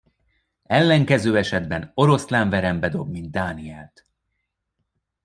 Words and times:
Ellenkező 0.63 1.37
esetben 1.37 1.91
oroszlánverembe 1.93 2.89
dob, 2.89 3.09
mint 3.09 3.31
Dánielt. 3.31 4.07